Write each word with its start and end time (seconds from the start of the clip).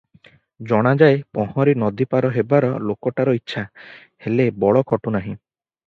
ଜଣାଯାଏ 0.71 1.19
ପହଁରି 1.39 1.75
ନଦୀପାର 1.83 2.33
ହେବାର 2.39 2.73
ଲୋକଟାର 2.89 3.39
ଇଚ୍ଛା, 3.41 3.67
ହେଲେ 4.27 4.51
ବଳ 4.65 4.87
ଖଟୁ 4.95 5.19
ନାହିଁ। 5.19 5.35